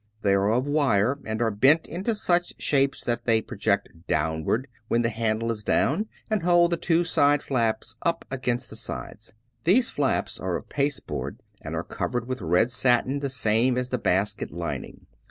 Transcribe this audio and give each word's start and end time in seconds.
They 0.23 0.33
are 0.33 0.49
of 0.51 0.65
wire 0.65 1.19
and 1.25 1.43
are 1.43 1.51
bent 1.51 1.85
into 1.85 2.15
such 2.15 2.59
shape 2.59 2.95
that 3.05 3.25
they 3.25 3.39
project 3.39 3.89
downward 4.07 4.67
when 4.87 5.03
the 5.03 5.09
handle 5.11 5.51
is 5.51 5.61
down, 5.63 6.07
and' 6.27 6.41
hold 6.41 6.71
the 6.71 6.77
two 6.77 7.03
side 7.03 7.43
flaps 7.43 7.95
up 8.01 8.25
against 8.31 8.71
the 8.71 8.75
sides. 8.75 9.35
These 9.63 9.91
flaps 9.91 10.39
are 10.39 10.55
of 10.55 10.69
pasteboard, 10.69 11.37
and 11.61 11.75
are 11.75 11.83
covered 11.83 12.27
with 12.27 12.41
red 12.41 12.71
satin 12.71 13.19
the 13.19 13.29
same 13.29 13.77
as 13.77 13.89
the 13.89 13.99
basket 13.99 14.49
lining. 14.51 15.05